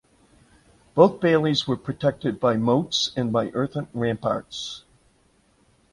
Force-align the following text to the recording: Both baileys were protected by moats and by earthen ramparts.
Both 0.95 1.21
baileys 1.21 1.67
were 1.67 1.77
protected 1.77 2.39
by 2.39 2.57
moats 2.57 3.11
and 3.15 3.31
by 3.31 3.51
earthen 3.51 3.87
ramparts. 3.93 4.83